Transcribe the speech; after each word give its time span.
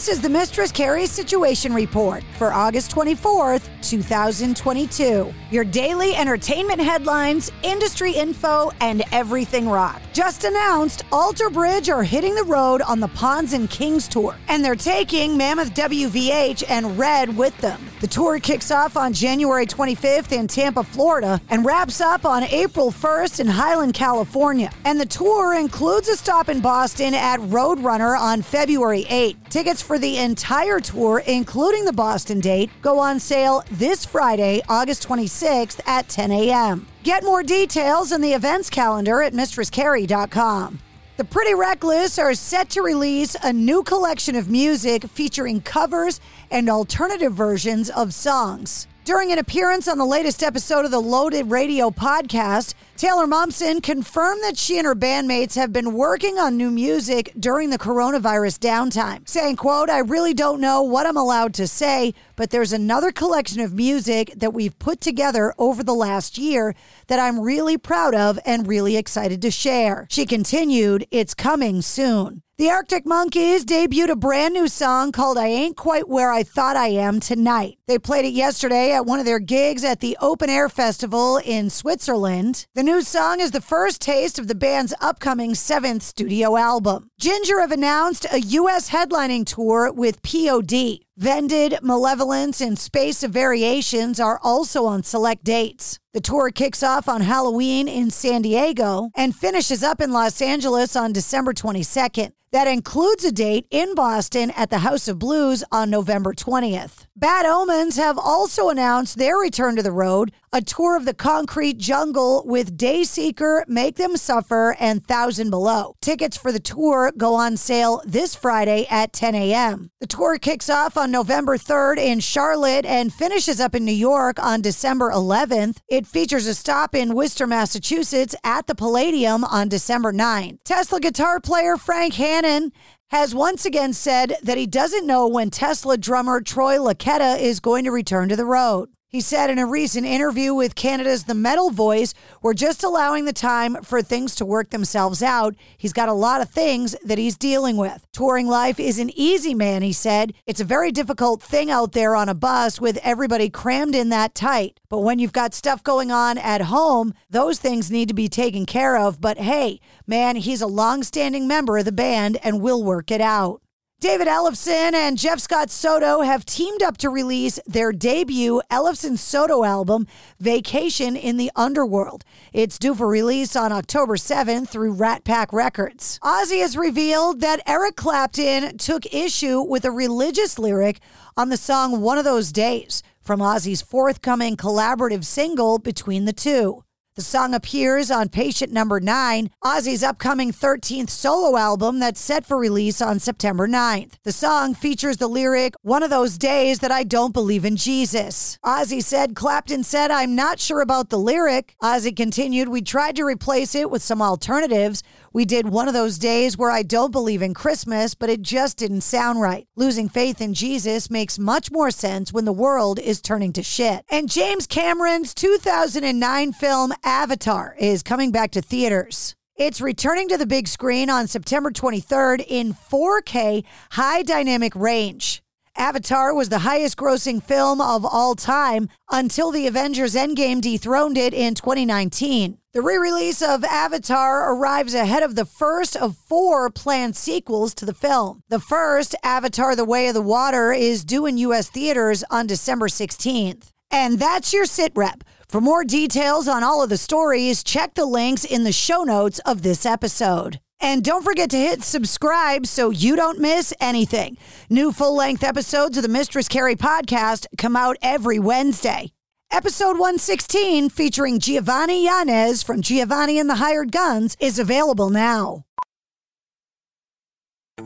This 0.00 0.16
is 0.16 0.22
the 0.22 0.30
Mistress 0.30 0.72
Carrie 0.72 1.04
Situation 1.04 1.74
Report 1.74 2.24
for 2.38 2.54
August 2.54 2.90
24th, 2.90 3.68
2022. 3.82 5.30
Your 5.50 5.62
daily 5.62 6.14
entertainment 6.14 6.80
headlines, 6.80 7.52
industry 7.62 8.12
info, 8.12 8.70
and 8.80 9.02
everything 9.12 9.68
rock. 9.68 10.00
Just 10.20 10.44
announced, 10.44 11.02
Alter 11.10 11.48
Bridge 11.48 11.88
are 11.88 12.02
hitting 12.02 12.34
the 12.34 12.44
road 12.44 12.82
on 12.82 13.00
the 13.00 13.08
Pawns 13.08 13.54
and 13.54 13.70
Kings 13.70 14.06
tour, 14.06 14.36
and 14.48 14.62
they're 14.62 14.76
taking 14.76 15.34
Mammoth 15.34 15.72
WVH 15.72 16.62
and 16.68 16.98
Red 16.98 17.34
with 17.34 17.56
them. 17.62 17.80
The 18.02 18.06
tour 18.06 18.38
kicks 18.38 18.70
off 18.70 18.98
on 18.98 19.14
January 19.14 19.64
25th 19.64 20.32
in 20.32 20.46
Tampa, 20.46 20.84
Florida, 20.84 21.40
and 21.48 21.64
wraps 21.64 22.02
up 22.02 22.26
on 22.26 22.42
April 22.42 22.90
1st 22.90 23.40
in 23.40 23.46
Highland, 23.46 23.94
California. 23.94 24.70
And 24.84 25.00
the 25.00 25.06
tour 25.06 25.54
includes 25.54 26.08
a 26.08 26.16
stop 26.18 26.50
in 26.50 26.60
Boston 26.60 27.14
at 27.14 27.40
Roadrunner 27.40 28.14
on 28.18 28.42
February 28.42 29.04
8th. 29.04 29.48
Tickets 29.48 29.80
for 29.80 29.98
the 29.98 30.18
entire 30.18 30.80
tour, 30.80 31.22
including 31.26 31.86
the 31.86 31.94
Boston 31.94 32.40
date, 32.40 32.68
go 32.82 32.98
on 32.98 33.20
sale 33.20 33.64
this 33.70 34.04
Friday, 34.04 34.60
August 34.68 35.08
26th 35.08 35.80
at 35.86 36.10
10 36.10 36.30
a.m. 36.30 36.86
Get 37.02 37.24
more 37.24 37.42
details 37.42 38.12
in 38.12 38.20
the 38.20 38.34
events 38.34 38.68
calendar 38.68 39.22
at 39.22 39.32
mistresscarrie.com. 39.32 40.80
The 41.16 41.24
Pretty 41.24 41.54
Reckless 41.54 42.18
are 42.18 42.34
set 42.34 42.68
to 42.70 42.82
release 42.82 43.36
a 43.42 43.52
new 43.52 43.82
collection 43.82 44.36
of 44.36 44.50
music 44.50 45.04
featuring 45.04 45.62
covers 45.62 46.20
and 46.50 46.68
alternative 46.68 47.32
versions 47.32 47.88
of 47.88 48.12
songs. 48.12 48.86
During 49.06 49.32
an 49.32 49.38
appearance 49.38 49.88
on 49.88 49.96
the 49.96 50.04
latest 50.04 50.42
episode 50.42 50.84
of 50.84 50.90
the 50.90 51.00
Loaded 51.00 51.50
Radio 51.50 51.88
podcast, 51.90 52.74
Taylor 53.00 53.26
Momsen 53.26 53.82
confirmed 53.82 54.42
that 54.42 54.58
she 54.58 54.76
and 54.76 54.84
her 54.84 54.94
bandmates 54.94 55.54
have 55.54 55.72
been 55.72 55.94
working 55.94 56.38
on 56.38 56.58
new 56.58 56.70
music 56.70 57.32
during 57.40 57.70
the 57.70 57.78
coronavirus 57.78 58.58
downtime, 58.58 59.26
saying, 59.26 59.56
quote, 59.56 59.88
I 59.88 60.00
really 60.00 60.34
don't 60.34 60.60
know 60.60 60.82
what 60.82 61.06
I'm 61.06 61.16
allowed 61.16 61.54
to 61.54 61.66
say, 61.66 62.12
but 62.36 62.50
there's 62.50 62.74
another 62.74 63.10
collection 63.10 63.62
of 63.62 63.72
music 63.72 64.34
that 64.36 64.52
we've 64.52 64.78
put 64.78 65.00
together 65.00 65.54
over 65.56 65.82
the 65.82 65.94
last 65.94 66.36
year 66.36 66.74
that 67.06 67.18
I'm 67.18 67.40
really 67.40 67.78
proud 67.78 68.14
of 68.14 68.38
and 68.44 68.68
really 68.68 68.98
excited 68.98 69.40
to 69.40 69.50
share. 69.50 70.06
She 70.10 70.26
continued, 70.26 71.06
It's 71.10 71.32
coming 71.32 71.80
soon. 71.80 72.42
The 72.60 72.68
Arctic 72.68 73.06
Monkeys 73.06 73.64
debuted 73.64 74.10
a 74.10 74.16
brand 74.16 74.52
new 74.52 74.68
song 74.68 75.12
called 75.12 75.38
I 75.38 75.46
Ain't 75.46 75.78
Quite 75.78 76.10
Where 76.10 76.30
I 76.30 76.42
Thought 76.42 76.76
I 76.76 76.88
Am 76.88 77.18
tonight. 77.18 77.78
They 77.86 77.98
played 77.98 78.26
it 78.26 78.34
yesterday 78.34 78.92
at 78.92 79.06
one 79.06 79.18
of 79.18 79.24
their 79.24 79.38
gigs 79.38 79.82
at 79.82 80.00
the 80.00 80.14
Open 80.20 80.50
Air 80.50 80.68
Festival 80.68 81.38
in 81.38 81.70
Switzerland. 81.70 82.66
The 82.74 82.82
new 82.90 83.02
song 83.02 83.38
is 83.38 83.52
the 83.52 83.60
first 83.60 84.00
taste 84.00 84.36
of 84.36 84.48
the 84.48 84.54
band's 84.54 84.92
upcoming 85.00 85.54
seventh 85.54 86.02
studio 86.02 86.56
album. 86.56 87.08
Jinjer 87.22 87.60
have 87.60 87.70
announced 87.70 88.26
a 88.32 88.40
U.S. 88.40 88.90
headlining 88.90 89.46
tour 89.46 89.92
with 89.92 90.20
POD. 90.22 90.98
Vended, 91.20 91.80
Malevolence, 91.82 92.62
and 92.62 92.78
Space 92.78 93.22
of 93.22 93.30
Variations 93.30 94.18
are 94.18 94.40
also 94.42 94.86
on 94.86 95.02
select 95.02 95.44
dates. 95.44 95.98
The 96.14 96.22
tour 96.22 96.50
kicks 96.50 96.82
off 96.82 97.10
on 97.10 97.20
Halloween 97.20 97.88
in 97.88 98.08
San 98.10 98.40
Diego 98.40 99.10
and 99.14 99.36
finishes 99.36 99.82
up 99.82 100.00
in 100.00 100.12
Los 100.12 100.40
Angeles 100.40 100.96
on 100.96 101.12
December 101.12 101.52
22nd. 101.52 102.32
That 102.52 102.66
includes 102.66 103.22
a 103.22 103.30
date 103.30 103.68
in 103.70 103.94
Boston 103.94 104.50
at 104.50 104.70
the 104.70 104.78
House 104.78 105.06
of 105.06 105.20
Blues 105.20 105.62
on 105.70 105.88
November 105.88 106.32
20th. 106.32 107.06
Bad 107.14 107.46
Omens 107.46 107.96
have 107.96 108.18
also 108.18 108.70
announced 108.70 109.18
their 109.18 109.36
return 109.36 109.76
to 109.76 109.84
the 109.84 109.92
road, 109.92 110.32
a 110.52 110.60
tour 110.60 110.96
of 110.96 111.04
the 111.04 111.14
concrete 111.14 111.78
jungle 111.78 112.42
with 112.44 112.76
Dayseeker, 112.76 113.68
Make 113.68 113.96
Them 113.96 114.16
Suffer, 114.16 114.74
and 114.80 115.06
Thousand 115.06 115.50
Below. 115.50 115.94
Tickets 116.00 116.36
for 116.36 116.50
the 116.50 116.58
tour 116.58 117.12
go 117.16 117.36
on 117.36 117.56
sale 117.56 118.02
this 118.04 118.34
Friday 118.34 118.84
at 118.90 119.12
10 119.12 119.36
a.m. 119.36 119.92
The 120.00 120.08
tour 120.08 120.36
kicks 120.36 120.68
off 120.68 120.96
on 120.96 121.09
November 121.10 121.56
3rd 121.56 121.98
in 121.98 122.20
Charlotte 122.20 122.84
and 122.84 123.12
finishes 123.12 123.60
up 123.60 123.74
in 123.74 123.84
New 123.84 123.92
York 123.92 124.42
on 124.42 124.60
December 124.60 125.10
11th. 125.10 125.78
It 125.88 126.06
features 126.06 126.46
a 126.46 126.54
stop 126.54 126.94
in 126.94 127.14
Worcester, 127.14 127.46
Massachusetts 127.46 128.34
at 128.44 128.66
the 128.66 128.74
Palladium 128.74 129.44
on 129.44 129.68
December 129.68 130.12
9th. 130.12 130.58
Tesla 130.64 131.00
guitar 131.00 131.40
player 131.40 131.76
Frank 131.76 132.14
Hannon 132.14 132.72
has 133.10 133.34
once 133.34 133.64
again 133.64 133.92
said 133.92 134.36
that 134.42 134.58
he 134.58 134.66
doesn't 134.66 135.06
know 135.06 135.26
when 135.26 135.50
Tesla 135.50 135.98
drummer 135.98 136.40
Troy 136.40 136.76
Luccketta 136.76 137.40
is 137.40 137.58
going 137.58 137.84
to 137.84 137.90
return 137.90 138.28
to 138.28 138.36
the 138.36 138.44
road. 138.44 138.88
He 139.10 139.20
said 139.20 139.50
in 139.50 139.58
a 139.58 139.66
recent 139.66 140.06
interview 140.06 140.54
with 140.54 140.76
Canada's 140.76 141.24
The 141.24 141.34
Metal 141.34 141.70
Voice, 141.70 142.14
we're 142.42 142.54
just 142.54 142.84
allowing 142.84 143.24
the 143.24 143.32
time 143.32 143.74
for 143.82 144.02
things 144.02 144.36
to 144.36 144.44
work 144.44 144.70
themselves 144.70 145.20
out. 145.20 145.56
He's 145.76 145.92
got 145.92 146.08
a 146.08 146.12
lot 146.12 146.40
of 146.40 146.48
things 146.48 146.94
that 147.02 147.18
he's 147.18 147.36
dealing 147.36 147.76
with. 147.76 148.06
Touring 148.12 148.46
life 148.46 148.78
isn't 148.78 149.10
easy, 149.16 149.52
man, 149.52 149.82
he 149.82 149.92
said. 149.92 150.32
It's 150.46 150.60
a 150.60 150.64
very 150.64 150.92
difficult 150.92 151.42
thing 151.42 151.72
out 151.72 151.90
there 151.90 152.14
on 152.14 152.28
a 152.28 152.34
bus 152.34 152.80
with 152.80 153.00
everybody 153.02 153.50
crammed 153.50 153.96
in 153.96 154.10
that 154.10 154.36
tight. 154.36 154.78
But 154.88 155.00
when 155.00 155.18
you've 155.18 155.32
got 155.32 155.54
stuff 155.54 155.82
going 155.82 156.12
on 156.12 156.38
at 156.38 156.60
home, 156.60 157.12
those 157.28 157.58
things 157.58 157.90
need 157.90 158.06
to 158.06 158.14
be 158.14 158.28
taken 158.28 158.64
care 158.64 158.96
of. 158.96 159.20
But 159.20 159.38
hey, 159.38 159.80
man, 160.06 160.36
he's 160.36 160.62
a 160.62 160.68
long-standing 160.68 161.48
member 161.48 161.78
of 161.78 161.84
the 161.84 161.90
band 161.90 162.38
and 162.44 162.60
we'll 162.60 162.84
work 162.84 163.10
it 163.10 163.20
out. 163.20 163.60
David 164.00 164.28
Ellefson 164.28 164.94
and 164.94 165.18
Jeff 165.18 165.40
Scott 165.40 165.68
Soto 165.68 166.22
have 166.22 166.46
teamed 166.46 166.82
up 166.82 166.96
to 166.96 167.10
release 167.10 167.60
their 167.66 167.92
debut 167.92 168.62
Ellefson 168.70 169.18
Soto 169.18 169.62
album, 169.62 170.06
Vacation 170.38 171.16
in 171.16 171.36
the 171.36 171.50
Underworld. 171.54 172.24
It's 172.54 172.78
due 172.78 172.94
for 172.94 173.06
release 173.06 173.54
on 173.54 173.72
October 173.72 174.16
7th 174.16 174.70
through 174.70 174.92
Rat 174.92 175.24
Pak 175.24 175.52
Records. 175.52 176.18
Ozzy 176.22 176.62
has 176.62 176.78
revealed 176.78 177.42
that 177.42 177.60
Eric 177.66 177.96
Clapton 177.96 178.78
took 178.78 179.04
issue 179.12 179.60
with 179.60 179.84
a 179.84 179.90
religious 179.90 180.58
lyric 180.58 181.00
on 181.36 181.50
the 181.50 181.58
song 181.58 182.00
One 182.00 182.16
of 182.16 182.24
Those 182.24 182.52
Days 182.52 183.02
from 183.20 183.40
Ozzy's 183.40 183.82
forthcoming 183.82 184.56
collaborative 184.56 185.26
single 185.26 185.78
Between 185.78 186.24
the 186.24 186.32
Two. 186.32 186.84
The 187.16 187.22
song 187.22 187.54
appears 187.54 188.08
on 188.08 188.28
Patient 188.28 188.72
Number 188.72 189.00
9, 189.00 189.50
Ozzy's 189.64 190.04
upcoming 190.04 190.52
13th 190.52 191.10
solo 191.10 191.58
album 191.58 191.98
that's 191.98 192.20
set 192.20 192.46
for 192.46 192.56
release 192.56 193.02
on 193.02 193.18
September 193.18 193.66
9th. 193.66 194.12
The 194.22 194.30
song 194.30 194.74
features 194.74 195.16
the 195.16 195.26
lyric, 195.26 195.74
One 195.82 196.04
of 196.04 196.10
those 196.10 196.38
days 196.38 196.78
that 196.78 196.92
I 196.92 197.02
don't 197.02 197.34
believe 197.34 197.64
in 197.64 197.74
Jesus. 197.76 198.60
Ozzy 198.64 199.02
said, 199.02 199.34
Clapton 199.34 199.82
said, 199.82 200.12
I'm 200.12 200.36
not 200.36 200.60
sure 200.60 200.80
about 200.80 201.10
the 201.10 201.18
lyric. 201.18 201.74
Ozzy 201.82 202.14
continued, 202.14 202.68
We 202.68 202.80
tried 202.80 203.16
to 203.16 203.24
replace 203.24 203.74
it 203.74 203.90
with 203.90 204.02
some 204.02 204.22
alternatives. 204.22 205.02
We 205.32 205.44
did 205.44 205.68
one 205.68 205.88
of 205.88 205.94
those 205.94 206.18
days 206.18 206.56
where 206.58 206.70
I 206.70 206.82
don't 206.82 207.12
believe 207.12 207.42
in 207.42 207.54
Christmas, 207.54 208.14
but 208.14 208.30
it 208.30 208.42
just 208.42 208.78
didn't 208.78 209.02
sound 209.02 209.40
right. 209.40 209.66
Losing 209.76 210.08
faith 210.08 210.40
in 210.40 210.54
Jesus 210.54 211.10
makes 211.10 211.38
much 211.38 211.70
more 211.70 211.90
sense 211.90 212.32
when 212.32 212.44
the 212.44 212.52
world 212.52 212.98
is 212.98 213.20
turning 213.20 213.52
to 213.52 213.62
shit. 213.62 214.04
And 214.10 214.30
James 214.30 214.66
Cameron's 214.66 215.34
2009 215.34 216.52
film 216.52 216.92
Avatar 217.04 217.74
is 217.78 218.02
coming 218.02 218.30
back 218.30 218.50
to 218.52 218.62
theaters. 218.62 219.34
It's 219.56 219.80
returning 219.80 220.28
to 220.28 220.38
the 220.38 220.46
big 220.46 220.68
screen 220.68 221.10
on 221.10 221.26
September 221.26 221.70
23rd 221.70 222.44
in 222.46 222.74
4K 222.74 223.64
high 223.92 224.22
dynamic 224.22 224.74
range. 224.74 225.42
Avatar 225.76 226.34
was 226.34 226.48
the 226.48 226.60
highest 226.60 226.96
grossing 226.96 227.42
film 227.42 227.80
of 227.80 228.04
all 228.04 228.34
time 228.34 228.88
until 229.10 229.50
the 229.50 229.66
Avengers 229.66 230.14
Endgame 230.14 230.60
dethroned 230.60 231.16
it 231.16 231.32
in 231.32 231.54
2019. 231.54 232.58
The 232.72 232.82
re 232.82 232.96
release 232.96 233.40
of 233.40 233.64
Avatar 233.64 234.52
arrives 234.52 234.94
ahead 234.94 235.22
of 235.22 235.36
the 235.36 235.44
first 235.44 235.96
of 235.96 236.16
four 236.16 236.70
planned 236.70 237.16
sequels 237.16 237.74
to 237.74 237.84
the 237.84 237.94
film. 237.94 238.42
The 238.48 238.60
first, 238.60 239.14
Avatar 239.22 239.74
The 239.74 239.84
Way 239.84 240.08
of 240.08 240.14
the 240.14 240.22
Water, 240.22 240.72
is 240.72 241.04
due 241.04 241.26
in 241.26 241.38
U.S. 241.38 241.68
theaters 241.68 242.24
on 242.30 242.46
December 242.46 242.88
16th. 242.88 243.70
And 243.90 244.18
that's 244.18 244.52
your 244.52 244.66
sit 244.66 244.92
rep. 244.94 245.24
For 245.50 245.60
more 245.60 245.82
details 245.82 246.46
on 246.46 246.62
all 246.62 246.80
of 246.80 246.90
the 246.90 246.96
stories, 246.96 247.64
check 247.64 247.94
the 247.94 248.04
links 248.04 248.44
in 248.44 248.62
the 248.62 248.70
show 248.70 249.02
notes 249.02 249.40
of 249.40 249.62
this 249.62 249.84
episode. 249.84 250.60
And 250.80 251.02
don't 251.02 251.24
forget 251.24 251.50
to 251.50 251.56
hit 251.56 251.82
subscribe 251.82 252.68
so 252.68 252.90
you 252.90 253.16
don't 253.16 253.40
miss 253.40 253.74
anything. 253.80 254.38
New 254.70 254.92
full 254.92 255.16
length 255.16 255.42
episodes 255.42 255.96
of 255.96 256.04
the 256.04 256.08
Mistress 256.08 256.46
Carrie 256.46 256.76
podcast 256.76 257.46
come 257.58 257.74
out 257.74 257.96
every 258.00 258.38
Wednesday. 258.38 259.10
Episode 259.50 259.98
116, 259.98 260.88
featuring 260.88 261.40
Giovanni 261.40 262.04
Yanez 262.04 262.62
from 262.62 262.80
Giovanni 262.80 263.36
and 263.36 263.50
the 263.50 263.56
Hired 263.56 263.90
Guns, 263.90 264.36
is 264.38 264.60
available 264.60 265.10
now. 265.10 265.64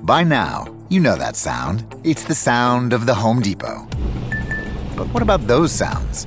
By 0.02 0.22
now, 0.22 0.66
you 0.90 1.00
know 1.00 1.16
that 1.16 1.34
sound. 1.34 1.82
It's 2.04 2.24
the 2.24 2.34
sound 2.34 2.92
of 2.92 3.06
the 3.06 3.14
Home 3.14 3.40
Depot. 3.40 3.88
But 4.98 5.08
what 5.14 5.22
about 5.22 5.46
those 5.46 5.72
sounds? 5.72 6.26